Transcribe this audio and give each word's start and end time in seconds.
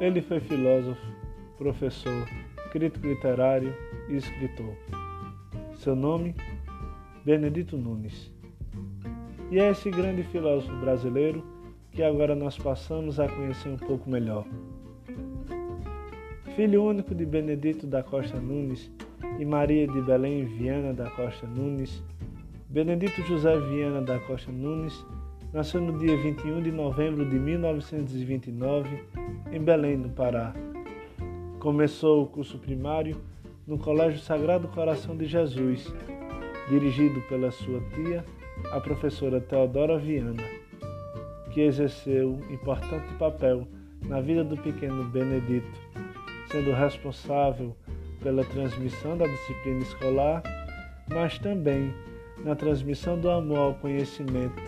Ele 0.00 0.22
foi 0.22 0.40
filósofo, 0.40 0.98
professor, 1.58 2.26
crítico 2.72 3.06
literário 3.06 3.76
e 4.08 4.16
escritor. 4.16 4.74
Seu 5.76 5.94
nome? 5.94 6.34
Benedito 7.22 7.76
Nunes. 7.76 8.32
E 9.50 9.58
é 9.58 9.70
esse 9.70 9.90
grande 9.90 10.22
filósofo 10.22 10.74
brasileiro 10.76 11.44
que 11.92 12.02
agora 12.02 12.34
nós 12.34 12.56
passamos 12.56 13.20
a 13.20 13.28
conhecer 13.28 13.68
um 13.68 13.76
pouco 13.76 14.08
melhor. 14.08 14.46
Filho 16.56 16.82
único 16.82 17.14
de 17.14 17.26
Benedito 17.26 17.86
da 17.86 18.02
Costa 18.02 18.40
Nunes 18.40 18.90
e 19.38 19.44
Maria 19.44 19.86
de 19.86 20.00
Belém 20.00 20.46
Viana 20.46 20.94
da 20.94 21.10
Costa 21.10 21.46
Nunes, 21.46 22.02
Benedito 22.70 23.20
José 23.26 23.54
Viana 23.60 24.00
da 24.00 24.18
Costa 24.20 24.50
Nunes 24.50 25.04
nasceu 25.52 25.80
no 25.80 25.98
dia 25.98 26.16
21 26.16 26.62
de 26.62 26.70
novembro 26.70 27.28
de 27.28 27.36
1929 27.36 29.04
em 29.50 29.60
Belém, 29.60 29.96
no 29.96 30.08
Pará. 30.08 30.54
Começou 31.58 32.22
o 32.22 32.26
curso 32.26 32.56
primário 32.58 33.16
no 33.66 33.76
Colégio 33.76 34.20
Sagrado 34.20 34.68
Coração 34.68 35.16
de 35.16 35.26
Jesus, 35.26 35.92
dirigido 36.68 37.20
pela 37.22 37.50
sua 37.50 37.80
tia, 37.94 38.24
a 38.70 38.80
professora 38.80 39.40
Teodora 39.40 39.98
Viana, 39.98 40.42
que 41.52 41.62
exerceu 41.62 42.38
importante 42.48 43.12
papel 43.14 43.66
na 44.06 44.20
vida 44.20 44.44
do 44.44 44.56
pequeno 44.56 45.02
Benedito, 45.04 45.68
sendo 46.50 46.72
responsável 46.72 47.76
pela 48.22 48.44
transmissão 48.44 49.16
da 49.16 49.26
disciplina 49.26 49.80
escolar, 49.80 50.42
mas 51.08 51.38
também 51.38 51.92
na 52.44 52.54
transmissão 52.54 53.18
do 53.18 53.28
amor 53.30 53.58
ao 53.58 53.74
conhecimento, 53.74 54.62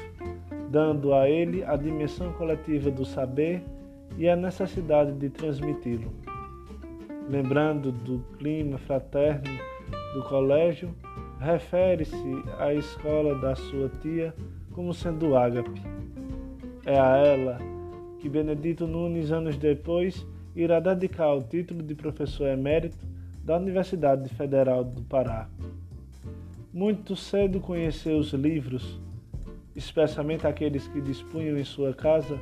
dando 0.73 1.13
a 1.13 1.29
ele 1.29 1.63
a 1.63 1.77
dimensão 1.77 2.33
coletiva 2.33 2.91
do 2.91 3.05
saber 3.05 3.63
e 4.17 4.27
a 4.27 4.35
necessidade 4.35 5.13
de 5.13 5.29
transmiti-lo. 5.29 6.11
Lembrando 7.29 7.93
do 7.93 8.21
clima 8.39 8.79
fraterno 8.79 9.51
do 10.15 10.23
colégio, 10.23 10.95
refere-se 11.39 12.43
à 12.59 12.73
escola 12.73 13.35
da 13.35 13.55
sua 13.55 13.91
tia 14.01 14.35
como 14.73 14.95
sendo 14.95 15.37
ágape. 15.37 15.83
É 16.87 16.99
a 16.99 17.19
ela 17.19 17.59
que 18.19 18.29
Benedito 18.31 18.87
Nunes, 18.87 19.31
anos 19.31 19.59
depois, 19.59 20.27
irá 20.57 20.81
dedicar 20.81 21.35
o 21.35 21.43
título 21.43 21.83
de 21.83 21.95
professor 21.95 22.49
emérito 22.49 23.07
da 23.45 23.59
Universidade 23.59 24.27
Federal 24.31 24.85
do 24.85 25.03
Pará. 25.03 25.51
Muito 26.73 27.15
cedo 27.15 27.61
conheceu 27.61 28.17
os 28.17 28.33
livros, 28.33 28.99
especialmente 29.75 30.47
aqueles 30.47 30.87
que 30.89 31.01
dispunham 31.01 31.59
em 31.59 31.65
sua 31.65 31.95
casa, 31.95 32.39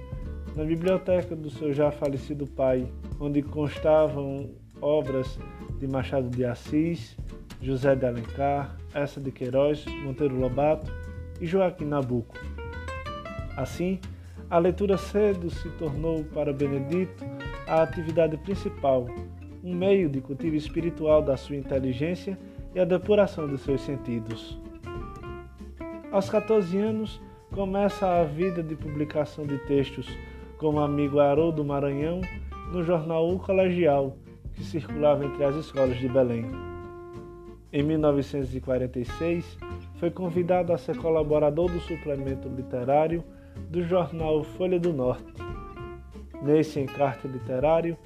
na 0.56 0.64
biblioteca 0.64 1.37
do 1.37 1.48
seu 1.50 1.72
já 1.72 1.91
falecido 1.91 2.47
pai, 2.47 2.87
onde 3.20 3.42
constavam 3.42 4.50
obras 4.81 5.39
de 5.78 5.87
Machado 5.87 6.28
de 6.28 6.45
Assis, 6.45 7.17
José 7.61 7.95
de 7.95 8.06
Alencar, 8.06 8.77
Essa 8.95 9.20
de 9.20 9.31
Queiroz, 9.31 9.84
Monteiro 10.03 10.39
Lobato 10.39 10.92
e 11.41 11.47
Joaquim 11.47 11.84
Nabuco. 11.84 12.37
Assim, 13.56 14.00
a 14.48 14.59
leitura 14.59 14.97
cedo 14.97 15.50
se 15.50 15.69
tornou 15.70 16.25
para 16.25 16.53
Benedito 16.53 17.25
a 17.67 17.83
atividade 17.83 18.37
principal, 18.39 19.06
um 19.62 19.75
meio 19.75 20.09
de 20.09 20.20
cultivo 20.20 20.56
espiritual 20.56 21.22
da 21.22 21.37
sua 21.37 21.56
inteligência 21.56 22.39
e 22.75 22.81
a 22.81 22.84
depuração 22.84 23.47
dos 23.47 23.61
seus 23.61 23.81
sentidos. 23.83 24.59
Aos 26.12 26.28
14 26.28 26.77
anos, 26.77 27.22
começa 27.53 28.05
a 28.05 28.25
vida 28.25 28.64
de 28.64 28.75
publicação 28.75 29.47
de 29.47 29.58
textos 29.58 30.08
como 30.58 30.80
amigo 30.80 31.20
Haroldo 31.20 31.64
Maranhão 31.64 32.20
no 32.72 32.83
jornal 32.83 33.30
O 33.30 33.39
Colegial, 33.39 34.16
que 34.53 34.65
circulava 34.65 35.25
entre 35.25 35.44
as 35.44 35.54
escolas 35.54 35.97
de 35.98 36.09
Belém. 36.09 36.50
Em 37.72 37.84
1946, 37.84 39.56
foi 40.00 40.10
convidado 40.10 40.72
a 40.72 40.78
ser 40.78 40.97
colaborador 40.97 41.71
do 41.71 41.78
suplemento 41.78 42.48
literário 42.48 43.22
do 43.71 43.84
jornal 43.84 44.42
Folha 44.42 44.81
do 44.81 44.92
Norte. 44.92 45.32
Nesse 46.42 46.81
encarte 46.81 47.28
literário, 47.28 47.97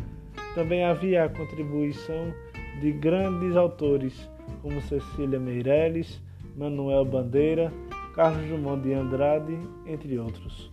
também 0.55 0.85
havia 0.85 1.25
a 1.25 1.29
contribuição 1.31 2.35
de 2.83 2.93
grandes 2.93 3.57
autores 3.57 4.29
como 4.61 4.79
Cecília 4.83 5.41
Meirelles, 5.41 6.23
Manuel 6.55 7.05
Bandeira, 7.05 7.73
Carlos 8.15 8.47
Drummond 8.47 8.83
de 8.83 8.95
Andrade, 8.95 9.59
entre 9.87 10.19
outros. 10.19 10.73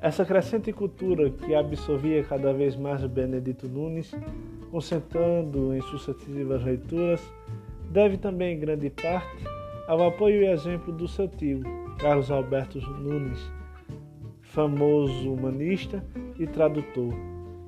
Essa 0.00 0.24
crescente 0.24 0.72
cultura 0.72 1.30
que 1.30 1.54
absorvia 1.54 2.22
cada 2.22 2.52
vez 2.52 2.76
mais 2.76 3.04
Benedito 3.06 3.66
Nunes, 3.66 4.14
concentrando 4.70 5.74
em 5.74 5.80
sucessivas 5.82 6.62
leituras, 6.62 7.20
deve 7.90 8.16
também 8.16 8.56
em 8.56 8.60
grande 8.60 8.90
parte 8.90 9.44
ao 9.88 10.06
apoio 10.06 10.42
e 10.42 10.46
exemplo 10.46 10.92
do 10.92 11.08
seu 11.08 11.26
tio, 11.26 11.62
Carlos 11.98 12.30
Alberto 12.30 12.78
Nunes, 12.80 13.50
famoso 14.42 15.32
humanista 15.32 16.04
e 16.38 16.46
tradutor, 16.46 17.12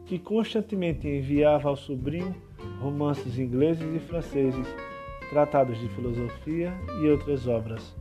que 0.04 0.18
constantemente 0.18 1.08
enviava 1.08 1.68
ao 1.68 1.76
sobrinho 1.76 2.34
romances 2.80 3.38
ingleses 3.38 3.82
e 3.94 3.98
franceses, 3.98 4.66
tratados 5.30 5.78
de 5.78 5.88
filosofia 5.88 6.72
e 7.00 7.08
outras 7.08 7.46
obras. 7.46 7.94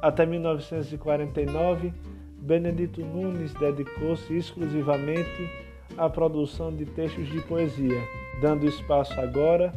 Até 0.00 0.24
1949, 0.24 1.92
Benedito 2.40 3.04
Nunes 3.04 3.52
dedicou-se 3.54 4.32
exclusivamente 4.34 5.50
à 5.96 6.08
produção 6.08 6.74
de 6.74 6.86
textos 6.86 7.26
de 7.28 7.40
poesia, 7.42 8.00
dando 8.40 8.66
espaço 8.66 9.20
agora 9.20 9.72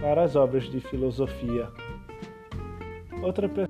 para 0.00 0.22
as 0.22 0.36
obras 0.36 0.64
de 0.64 0.80
filosofia. 0.80 1.68
Outra, 3.22 3.48
pe... 3.48 3.66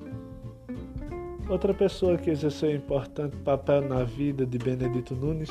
Outra 1.48 1.72
pessoa 1.72 2.18
que 2.18 2.30
exerceu 2.30 2.74
importante 2.74 3.36
papel 3.36 3.82
na 3.82 4.02
vida 4.02 4.44
de 4.44 4.58
Benedito 4.58 5.14
Nunes 5.14 5.50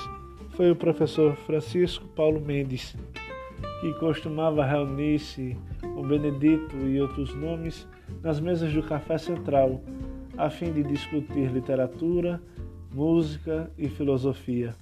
foi 0.50 0.70
o 0.70 0.76
professor 0.76 1.34
Francisco 1.38 2.06
Paulo 2.10 2.42
Mendes, 2.42 2.96
que 3.80 3.94
costumava 3.96 4.66
reunir-se 4.66 5.58
com 5.82 6.08
Benedito 6.08 6.76
e 6.78 7.00
outros 7.02 7.34
nomes 7.36 7.88
nas 8.22 8.40
mesas 8.40 8.74
do 8.74 8.84
Café 8.84 9.18
Central, 9.18 9.82
a 10.38 10.50
fim 10.50 10.72
de 10.72 10.84
discutir 10.84 11.52
literatura, 11.52 12.42
música 12.94 13.70
e 13.78 13.90
filosofia. 13.90 14.76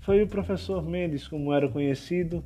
Foi 0.00 0.22
o 0.22 0.28
professor 0.28 0.84
Mendes, 0.84 1.28
como 1.28 1.52
era 1.52 1.68
conhecido, 1.68 2.42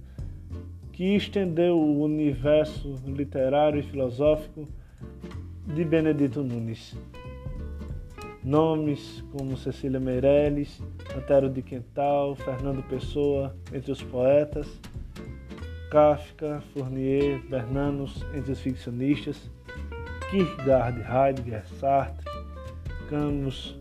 que 0.93 1.15
estendeu 1.15 1.79
o 1.79 2.03
universo 2.03 2.95
literário 3.07 3.81
e 3.81 3.83
filosófico 3.83 4.67
de 5.67 5.85
Benedito 5.85 6.43
Nunes. 6.43 6.97
Nomes 8.47 9.25
como 9.33 9.57
Cecília 9.57 9.99
Meirelles, 9.99 10.81
Antero 11.17 11.51
de 11.51 11.63
Quental, 11.63 12.37
Fernando 12.37 12.81
Pessoa, 12.85 13.57
entre 13.73 13.91
os 13.91 14.01
poetas, 14.05 14.69
Kafka, 15.91 16.63
Fournier, 16.73 17.41
Bernanos, 17.49 18.25
entre 18.33 18.53
os 18.53 18.61
ficcionistas, 18.61 19.51
Kierkegaard, 20.31 21.01
Heidegger, 21.01 21.67
Sartre, 21.81 22.25
Camus, 23.11 23.77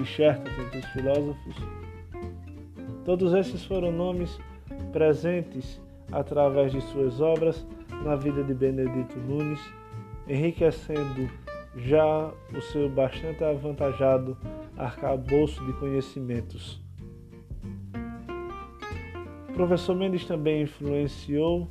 e 0.00 0.04
Chesterton 0.04 0.62
entre 0.62 0.78
os 0.80 0.86
filósofos. 0.86 1.54
Todos 3.04 3.32
esses 3.34 3.64
foram 3.64 3.92
nomes 3.92 4.36
presentes 4.92 5.80
através 6.10 6.72
de 6.72 6.80
suas 6.80 7.20
obras 7.20 7.64
na 8.02 8.16
vida 8.16 8.42
de 8.42 8.52
Benedito 8.52 9.16
Nunes, 9.16 9.60
enriquecendo 10.26 11.30
já 11.76 12.32
o 12.56 12.60
seu 12.60 12.88
bastante 12.88 13.44
avantajado 13.44 14.36
arcabouço 14.76 15.64
de 15.64 15.72
conhecimentos. 15.74 16.80
O 19.48 19.52
professor 19.52 19.94
Mendes 19.94 20.24
também 20.24 20.62
influenciou 20.62 21.68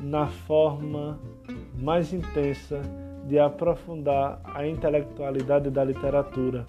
na 0.00 0.26
forma 0.26 1.18
mais 1.78 2.12
intensa 2.12 2.82
de 3.26 3.38
aprofundar 3.38 4.40
a 4.44 4.66
intelectualidade 4.66 5.70
da 5.70 5.84
literatura, 5.84 6.66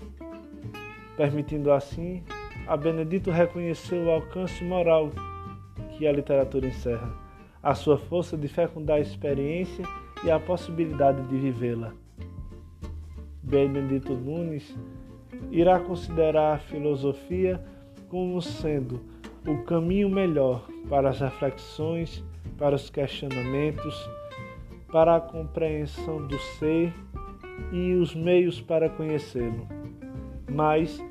permitindo 1.15 1.71
assim 1.71 2.23
a 2.67 2.77
Benedito 2.77 3.31
reconhecer 3.31 3.95
o 3.95 4.11
alcance 4.11 4.63
moral 4.63 5.09
que 5.97 6.05
a 6.05 6.11
literatura 6.11 6.67
encerra, 6.67 7.11
a 7.61 7.73
sua 7.73 7.97
força 7.97 8.37
de 8.37 8.47
fecundar 8.47 8.97
a 8.97 9.01
experiência 9.01 9.83
e 10.23 10.31
a 10.31 10.39
possibilidade 10.39 11.21
de 11.23 11.37
vivê-la. 11.37 11.93
Benedito 13.49 14.13
Nunes 14.13 14.77
irá 15.51 15.79
considerar 15.79 16.55
a 16.55 16.59
filosofia 16.59 17.61
como 18.07 18.41
sendo 18.41 19.01
o 19.47 19.57
caminho 19.63 20.09
melhor 20.09 20.67
para 20.89 21.09
as 21.09 21.19
reflexões, 21.19 22.23
para 22.57 22.75
os 22.75 22.89
questionamentos, 22.89 24.09
para 24.91 25.15
a 25.15 25.21
compreensão 25.21 26.25
do 26.27 26.37
ser 26.39 26.93
e 27.71 27.93
os 27.93 28.15
meios 28.15 28.61
para 28.61 28.89
conhecê-lo 28.89 29.79
mas 30.49 31.03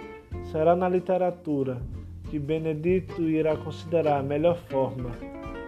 será 0.51 0.75
na 0.75 0.89
literatura 0.89 1.81
que 2.29 2.39
Benedito 2.39 3.23
irá 3.23 3.57
considerar 3.57 4.19
a 4.19 4.23
melhor 4.23 4.57
forma 4.69 5.11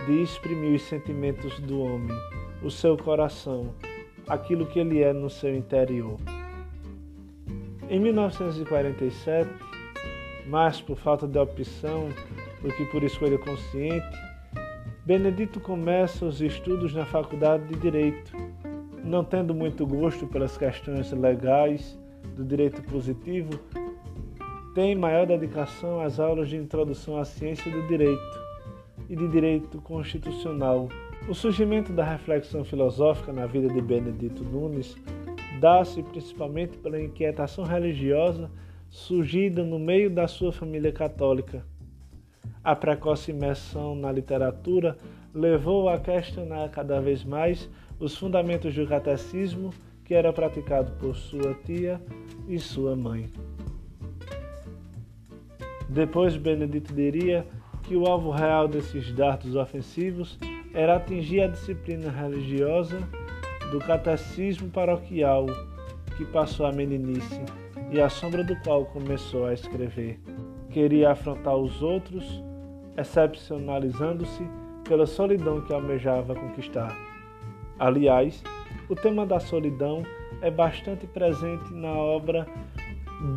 de 0.06 0.22
exprimir 0.22 0.74
os 0.74 0.82
sentimentos 0.82 1.58
do 1.60 1.80
homem, 1.80 2.16
o 2.62 2.70
seu 2.70 2.96
coração, 2.96 3.74
aquilo 4.28 4.66
que 4.66 4.78
ele 4.78 5.02
é 5.02 5.12
no 5.12 5.30
seu 5.30 5.54
interior. 5.54 6.18
Em 7.90 7.98
1947, 7.98 9.50
mais 10.46 10.80
por 10.80 10.96
falta 10.96 11.26
de 11.26 11.36
opção 11.36 12.08
do 12.62 12.72
que 12.72 12.84
por 12.84 13.02
escolha 13.02 13.36
consciente, 13.36 14.16
Benedito 15.04 15.58
começa 15.58 16.24
os 16.24 16.40
estudos 16.40 16.94
na 16.94 17.04
Faculdade 17.04 17.66
de 17.66 17.74
Direito, 17.80 18.30
não 19.02 19.24
tendo 19.24 19.52
muito 19.52 19.84
gosto 19.84 20.24
pelas 20.28 20.56
questões 20.56 21.10
legais 21.10 21.98
do 22.36 22.44
direito 22.44 22.80
positivo, 22.82 23.50
tem 24.72 24.94
maior 24.94 25.26
dedicação 25.26 26.00
às 26.00 26.20
aulas 26.20 26.48
de 26.48 26.56
introdução 26.56 27.16
à 27.16 27.24
ciência 27.24 27.68
do 27.72 27.88
direito 27.88 28.40
e 29.08 29.16
de 29.16 29.26
direito 29.26 29.80
constitucional. 29.80 30.88
O 31.28 31.34
surgimento 31.34 31.92
da 31.92 32.04
reflexão 32.04 32.64
filosófica 32.64 33.32
na 33.32 33.46
vida 33.46 33.66
de 33.66 33.80
Benedito 33.82 34.44
Nunes 34.44 34.96
dá-se 35.58 36.02
principalmente 36.02 36.76
pela 36.78 37.00
inquietação 37.00 37.64
religiosa 37.64 38.50
surgida 38.88 39.64
no 39.64 39.78
meio 39.78 40.10
da 40.10 40.26
sua 40.28 40.52
família 40.52 40.92
católica. 40.92 41.64
A 42.62 42.76
precoce 42.76 43.30
imersão 43.30 43.94
na 43.94 44.12
literatura 44.12 44.98
levou 45.34 45.88
a 45.88 45.98
questionar 45.98 46.68
cada 46.70 47.00
vez 47.00 47.24
mais 47.24 47.68
os 47.98 48.16
fundamentos 48.16 48.74
do 48.74 48.86
catecismo 48.86 49.72
que 50.04 50.14
era 50.14 50.32
praticado 50.32 50.92
por 50.92 51.14
sua 51.14 51.54
tia 51.64 52.00
e 52.48 52.58
sua 52.58 52.96
mãe. 52.96 53.30
Depois, 55.88 56.36
Benedito 56.36 56.92
diria 56.92 57.46
que 57.82 57.96
o 57.96 58.06
alvo 58.06 58.30
real 58.30 58.68
desses 58.68 59.12
dardos 59.12 59.54
ofensivos 59.54 60.38
era 60.72 60.96
atingir 60.96 61.42
a 61.42 61.48
disciplina 61.48 62.10
religiosa 62.10 62.98
do 63.70 63.78
catecismo 63.78 64.68
paroquial 64.70 65.46
que 66.16 66.24
passou 66.24 66.66
a 66.66 66.72
meninice 66.72 67.40
e 67.90 68.00
à 68.00 68.08
sombra 68.08 68.44
do 68.44 68.56
qual 68.60 68.84
começou 68.86 69.46
a 69.46 69.54
escrever. 69.54 70.20
Queria 70.70 71.10
afrontar 71.10 71.56
os 71.56 71.82
outros, 71.82 72.42
excepcionalizando-se 72.96 74.42
pela 74.84 75.06
solidão 75.06 75.60
que 75.62 75.72
almejava 75.72 76.34
conquistar. 76.34 76.96
Aliás, 77.78 78.42
o 78.88 78.94
tema 78.94 79.24
da 79.24 79.40
solidão 79.40 80.02
é 80.42 80.50
bastante 80.50 81.06
presente 81.06 81.72
na 81.72 81.92
obra 81.92 82.46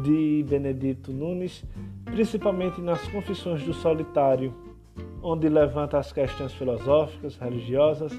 de 0.03 0.45
Benedito 0.47 1.12
Nunes, 1.12 1.63
principalmente 2.06 2.81
nas 2.81 3.07
Confissões 3.09 3.63
do 3.63 3.74
Solitário, 3.74 4.53
onde 5.21 5.47
levanta 5.50 5.97
as 5.97 6.12
questões 6.12 6.53
filosóficas, 6.53 7.38
religiosas, 7.38 8.18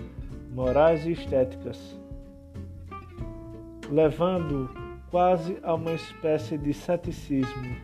morais 0.52 1.06
e 1.06 1.12
estéticas, 1.12 1.99
levando 3.90 4.70
quase 5.10 5.58
a 5.62 5.75
uma 5.75 5.92
espécie 5.92 6.58
de 6.58 6.72
ceticismo. 6.72 7.76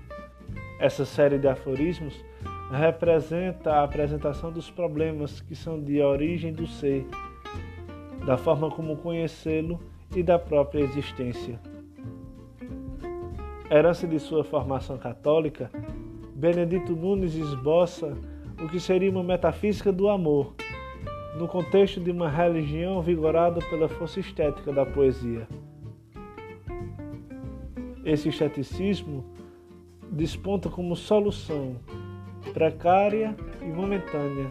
Essa 0.79 1.05
série 1.05 1.39
de 1.39 1.47
aforismos 1.47 2.25
representa 2.71 3.73
a 3.73 3.85
apresentação 3.85 4.51
dos 4.53 4.71
problemas 4.71 5.41
que 5.41 5.55
são 5.55 5.81
de 5.81 6.01
origem 6.01 6.53
do 6.53 6.67
ser, 6.67 7.07
da 8.25 8.37
forma 8.37 8.71
como 8.71 8.97
conhecê-lo 8.97 9.81
e 10.15 10.23
da 10.23 10.39
própria 10.39 10.81
existência. 10.81 11.61
Herança 13.71 14.07
de 14.07 14.19
sua 14.19 14.43
formação 14.43 14.99
católica, 14.99 15.71
Benedito 16.35 16.97
Nunes 16.97 17.35
esboça 17.35 18.17
o 18.61 18.69
que 18.69 18.81
seria 18.81 19.11
uma 19.11 19.23
metafísica 19.23 19.93
do 19.93 20.09
amor, 20.09 20.55
no 21.39 21.47
contexto 21.47 22.01
de 22.01 22.11
uma 22.11 22.29
religião 22.29 23.01
vigorada 23.01 23.61
pela 23.71 23.89
força 23.89 24.21
estética 24.21 24.73
da 24.73 24.85
poesia. 24.85 25.47
Esse 28.05 28.31
esteticismo 28.31 29.25
desponta 30.11 30.69
como 30.69 30.97
solução 30.97 31.77
precária 32.53 33.37
e 33.61 33.67
momentânea 33.67 34.49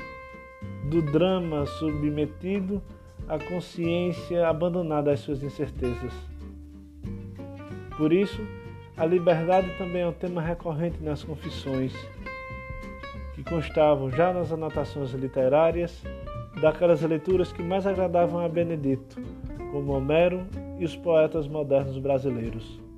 do 0.90 1.02
drama 1.02 1.66
submetido 1.66 2.82
à 3.28 3.38
consciência 3.40 4.48
abandonada 4.48 5.12
às 5.12 5.20
suas 5.22 5.44
incertezas. 5.44 6.14
Por 7.98 8.14
isso, 8.14 8.42
a 8.96 9.06
liberdade 9.06 9.70
também 9.78 10.02
é 10.02 10.08
um 10.08 10.14
tema 10.14 10.42
recorrente 10.42 11.02
nas 11.04 11.24
confissões, 11.24 11.94
que 13.34 13.44
constavam 13.44 14.12
já 14.12 14.32
nas 14.34 14.52
anotações 14.52 15.12
literárias 15.12 16.04
daquelas 16.62 17.02
leituras 17.02 17.52
que 17.52 17.64
mais 17.64 17.88
agradavam 17.88 18.40
a 18.44 18.48
Benedito, 18.48 19.22
como 19.72 19.94
Homero 19.94 20.46
e 20.78 20.86
os 20.86 20.96
poetas 20.96 21.48
modernos 21.48 21.98
brasileiros. 21.98 22.89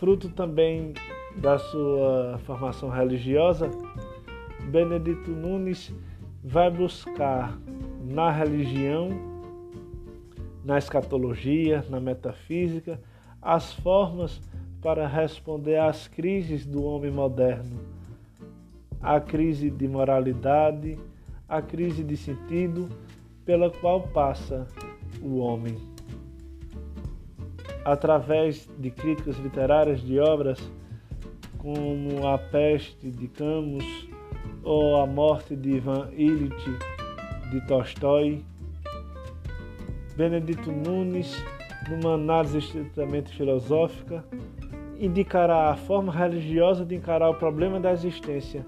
Fruto 0.00 0.30
também 0.30 0.94
da 1.36 1.58
sua 1.58 2.40
formação 2.46 2.88
religiosa, 2.88 3.70
Benedito 4.70 5.30
Nunes 5.30 5.92
vai 6.42 6.70
buscar 6.70 7.60
na 8.02 8.30
religião, 8.30 9.10
na 10.64 10.78
escatologia, 10.78 11.84
na 11.90 12.00
metafísica, 12.00 12.98
as 13.42 13.74
formas 13.74 14.40
para 14.80 15.06
responder 15.06 15.76
às 15.76 16.08
crises 16.08 16.64
do 16.64 16.82
homem 16.82 17.10
moderno, 17.10 17.78
a 19.02 19.20
crise 19.20 19.68
de 19.68 19.86
moralidade, 19.86 20.98
a 21.46 21.60
crise 21.60 22.02
de 22.02 22.16
sentido 22.16 22.88
pela 23.44 23.68
qual 23.68 24.00
passa 24.00 24.66
o 25.20 25.40
homem. 25.40 25.89
Através 27.84 28.68
de 28.78 28.90
críticas 28.90 29.36
literárias 29.38 30.00
de 30.02 30.20
obras 30.20 30.60
como 31.58 32.26
A 32.26 32.38
Peste 32.38 33.10
de 33.10 33.28
Camus 33.28 34.08
ou 34.62 35.00
A 35.00 35.06
Morte 35.06 35.56
de 35.56 35.76
Ivan 35.76 36.08
Illich 36.12 36.78
de 37.50 37.60
Tolstói. 37.66 38.44
Benedito 40.16 40.70
Nunes, 40.70 41.42
numa 41.88 42.14
análise 42.14 42.58
estritamente 42.58 43.34
filosófica, 43.34 44.24
indicará 44.98 45.70
a 45.70 45.76
forma 45.76 46.12
religiosa 46.12 46.84
de 46.84 46.94
encarar 46.94 47.30
o 47.30 47.34
problema 47.34 47.80
da 47.80 47.92
existência 47.92 48.64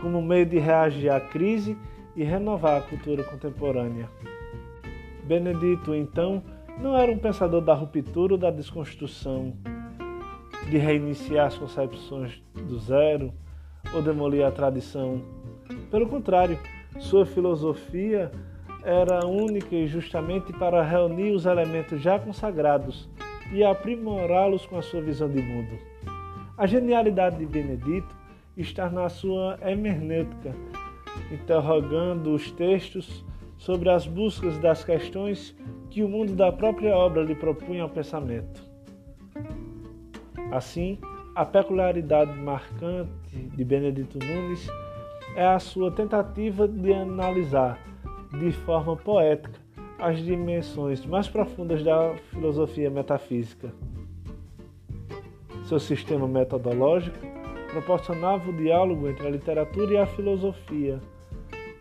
como 0.00 0.20
meio 0.20 0.46
de 0.46 0.58
reagir 0.58 1.10
à 1.10 1.20
crise 1.20 1.76
e 2.16 2.22
renovar 2.22 2.78
a 2.78 2.80
cultura 2.82 3.24
contemporânea. 3.24 4.08
Benedito, 5.24 5.94
então, 5.94 6.42
não 6.78 6.96
era 6.96 7.10
um 7.10 7.18
pensador 7.18 7.60
da 7.60 7.74
ruptura 7.74 8.34
ou 8.34 8.38
da 8.38 8.50
desconstrução, 8.50 9.54
de 10.68 10.78
reiniciar 10.78 11.46
as 11.46 11.58
concepções 11.58 12.42
do 12.54 12.78
zero 12.78 13.32
ou 13.94 14.02
demolir 14.02 14.44
a 14.44 14.50
tradição. 14.50 15.22
Pelo 15.90 16.06
contrário, 16.06 16.58
sua 16.98 17.26
filosofia 17.26 18.30
era 18.82 19.26
única 19.26 19.74
e 19.74 19.86
justamente 19.86 20.52
para 20.52 20.82
reunir 20.82 21.32
os 21.32 21.46
elementos 21.46 22.00
já 22.00 22.18
consagrados 22.18 23.08
e 23.52 23.62
aprimorá-los 23.62 24.66
com 24.66 24.78
a 24.78 24.82
sua 24.82 25.00
visão 25.00 25.28
de 25.28 25.40
mundo. 25.40 25.78
A 26.56 26.66
genialidade 26.66 27.38
de 27.38 27.46
Benedito 27.46 28.14
está 28.56 28.88
na 28.88 29.08
sua 29.08 29.58
hermenêutica, 29.60 30.54
interrogando 31.32 32.32
os 32.32 32.50
textos 32.52 33.24
sobre 33.64 33.88
as 33.88 34.06
buscas 34.06 34.58
das 34.58 34.84
questões 34.84 35.56
que 35.88 36.02
o 36.02 36.08
mundo 36.08 36.34
da 36.34 36.52
própria 36.52 36.94
obra 36.94 37.22
lhe 37.22 37.34
propunha 37.34 37.82
ao 37.82 37.88
pensamento. 37.88 38.62
Assim, 40.52 40.98
a 41.34 41.46
peculiaridade 41.46 42.38
marcante 42.38 43.10
de 43.34 43.64
Benedito 43.64 44.18
Nunes 44.18 44.68
é 45.34 45.46
a 45.46 45.58
sua 45.58 45.90
tentativa 45.90 46.68
de 46.68 46.92
analisar 46.92 47.78
de 48.38 48.52
forma 48.52 48.96
poética 48.96 49.58
as 49.98 50.22
dimensões 50.22 51.06
mais 51.06 51.26
profundas 51.26 51.82
da 51.82 52.14
filosofia 52.30 52.90
metafísica. 52.90 53.72
Seu 55.64 55.80
sistema 55.80 56.28
metodológico 56.28 57.16
proporcionava 57.70 58.50
o 58.50 58.52
diálogo 58.52 59.08
entre 59.08 59.26
a 59.26 59.30
literatura 59.30 59.94
e 59.94 59.96
a 59.96 60.06
filosofia, 60.06 61.00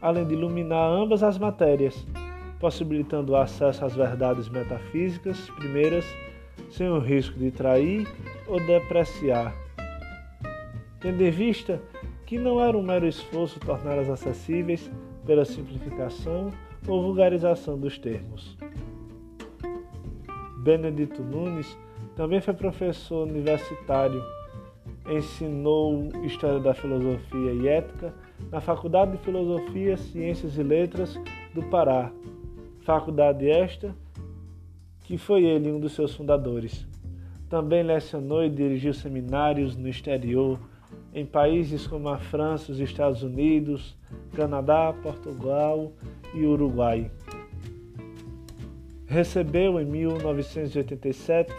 além 0.03 0.27
de 0.27 0.33
iluminar 0.33 0.91
ambas 0.91 1.23
as 1.23 1.37
matérias, 1.37 2.05
possibilitando 2.59 3.31
o 3.31 3.37
acesso 3.37 3.85
às 3.85 3.95
verdades 3.95 4.49
metafísicas 4.49 5.49
primeiras 5.51 6.05
sem 6.69 6.89
o 6.89 6.99
risco 6.99 7.39
de 7.39 7.49
trair 7.49 8.05
ou 8.45 8.59
depreciar, 8.59 9.55
tendo 10.99 11.23
em 11.23 11.31
vista 11.31 11.81
que 12.25 12.37
não 12.37 12.59
era 12.59 12.77
um 12.77 12.83
mero 12.83 13.07
esforço 13.07 13.61
torná-las 13.61 14.09
acessíveis 14.09 14.91
pela 15.25 15.45
simplificação 15.45 16.51
ou 16.85 17.01
vulgarização 17.01 17.79
dos 17.79 17.97
termos. 17.97 18.57
Benedito 20.63 21.23
Nunes 21.23 21.77
também 22.17 22.41
foi 22.41 22.53
professor 22.53 23.25
universitário, 23.25 24.21
ensinou 25.09 26.09
História 26.25 26.59
da 26.59 26.73
Filosofia 26.73 27.53
e 27.53 27.67
Ética 27.69 28.13
na 28.51 28.61
Faculdade 28.61 29.13
de 29.13 29.17
Filosofia, 29.19 29.97
Ciências 29.97 30.57
e 30.57 30.63
Letras 30.63 31.19
do 31.53 31.63
Pará. 31.63 32.11
Faculdade 32.81 33.49
esta 33.49 33.95
que 35.03 35.17
foi 35.17 35.43
ele 35.43 35.71
um 35.71 35.79
dos 35.79 35.93
seus 35.93 36.15
fundadores. 36.15 36.87
Também 37.49 37.83
lecionou 37.83 38.43
e 38.43 38.49
dirigiu 38.49 38.93
seminários 38.93 39.75
no 39.75 39.87
exterior, 39.87 40.59
em 41.13 41.25
países 41.25 41.85
como 41.85 42.09
a 42.09 42.17
França, 42.17 42.71
os 42.71 42.79
Estados 42.79 43.21
Unidos, 43.21 43.95
Canadá, 44.33 44.93
Portugal 45.03 45.91
e 46.33 46.45
Uruguai. 46.45 47.11
Recebeu 49.05 49.79
em 49.79 49.85
1987 49.85 51.53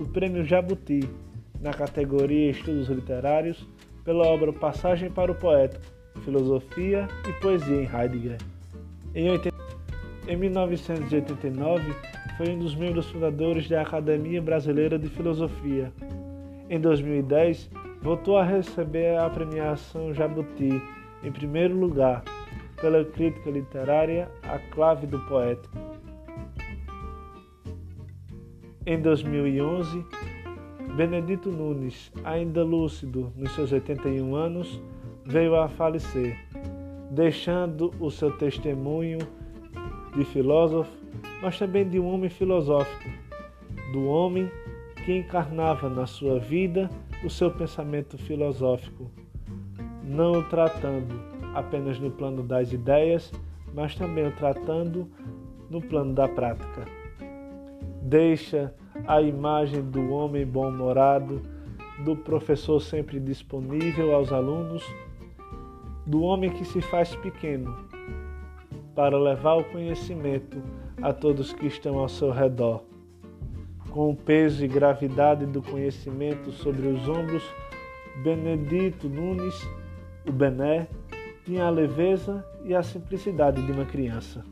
o 0.00 0.06
Prêmio 0.08 0.44
Jabuti 0.44 1.08
na 1.60 1.72
categoria 1.72 2.50
Estudos 2.50 2.88
Literários 2.88 3.64
pela 4.04 4.26
obra 4.26 4.52
Passagem 4.52 5.10
para 5.10 5.30
o 5.30 5.34
Poeta, 5.34 5.80
Filosofia 6.26 7.06
e 7.28 7.32
Poesia 7.40 7.82
em 7.82 7.84
Heidegger. 7.84 8.38
Em, 9.14 9.30
80... 9.30 9.56
em 10.26 10.36
1989, 10.36 11.94
foi 12.36 12.50
um 12.50 12.58
dos 12.58 12.74
membros 12.74 13.08
fundadores 13.08 13.68
da 13.68 13.80
Academia 13.80 14.42
Brasileira 14.42 14.98
de 14.98 15.08
Filosofia. 15.08 15.92
Em 16.68 16.80
2010, 16.80 17.70
voltou 18.02 18.36
a 18.36 18.44
receber 18.44 19.16
a 19.16 19.30
premiação 19.30 20.12
Jabuti, 20.12 20.82
em 21.22 21.30
primeiro 21.30 21.78
lugar, 21.78 22.24
pela 22.80 23.04
crítica 23.04 23.48
literária 23.48 24.28
A 24.42 24.58
Clave 24.58 25.06
do 25.06 25.20
Poeta. 25.20 25.68
Em 28.84 29.00
2011, 29.00 30.04
Benedito 30.96 31.50
Nunes, 31.50 32.10
ainda 32.24 32.64
lúcido 32.64 33.32
nos 33.36 33.52
seus 33.52 33.70
81 33.70 34.34
anos, 34.34 34.80
veio 35.26 35.56
a 35.56 35.68
falecer, 35.68 36.38
deixando 37.10 37.92
o 37.98 38.10
seu 38.10 38.30
testemunho 38.38 39.18
de 40.14 40.24
filósofo, 40.24 40.90
mas 41.42 41.58
também 41.58 41.88
de 41.88 41.98
um 41.98 42.06
homem 42.06 42.30
filosófico, 42.30 43.10
do 43.92 44.06
homem 44.06 44.50
que 45.04 45.16
encarnava 45.16 45.88
na 45.88 46.06
sua 46.06 46.38
vida 46.38 46.88
o 47.24 47.30
seu 47.30 47.50
pensamento 47.50 48.16
filosófico, 48.16 49.10
não 50.04 50.32
o 50.32 50.42
tratando 50.44 51.20
apenas 51.54 51.98
no 51.98 52.10
plano 52.10 52.42
das 52.42 52.72
ideias, 52.72 53.32
mas 53.74 53.94
também 53.94 54.28
o 54.28 54.32
tratando 54.32 55.08
no 55.68 55.80
plano 55.80 56.14
da 56.14 56.28
prática. 56.28 56.86
Deixa 58.02 58.72
a 59.06 59.20
imagem 59.20 59.82
do 59.82 60.10
homem 60.10 60.46
bom-humorado, 60.46 61.42
do 62.04 62.14
professor 62.14 62.80
sempre 62.80 63.18
disponível 63.18 64.14
aos 64.14 64.32
alunos, 64.32 64.84
do 66.06 66.22
homem 66.22 66.50
que 66.50 66.64
se 66.64 66.80
faz 66.80 67.14
pequeno 67.16 67.76
para 68.94 69.18
levar 69.18 69.56
o 69.56 69.64
conhecimento 69.64 70.62
a 71.02 71.12
todos 71.12 71.52
que 71.52 71.66
estão 71.66 71.98
ao 71.98 72.08
seu 72.08 72.30
redor. 72.30 72.82
Com 73.90 74.10
o 74.10 74.16
peso 74.16 74.64
e 74.64 74.68
gravidade 74.68 75.44
do 75.46 75.60
conhecimento 75.60 76.52
sobre 76.52 76.86
os 76.86 77.08
ombros, 77.08 77.42
Benedito 78.22 79.08
Nunes, 79.08 79.68
o 80.26 80.32
Bené, 80.32 80.86
tinha 81.44 81.64
a 81.64 81.70
leveza 81.70 82.44
e 82.64 82.74
a 82.74 82.82
simplicidade 82.82 83.64
de 83.64 83.72
uma 83.72 83.84
criança. 83.84 84.44